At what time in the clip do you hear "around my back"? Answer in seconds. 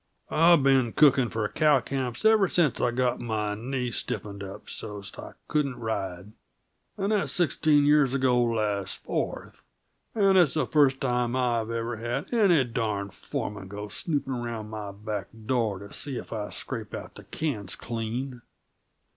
14.33-15.27